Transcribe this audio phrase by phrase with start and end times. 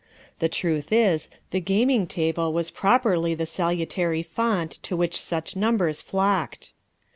[0.39, 6.01] The truth is, the gaming table was properly the salutary font to which such numbers
[6.01, 6.73] flocked.